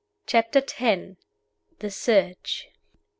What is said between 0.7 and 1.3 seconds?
X.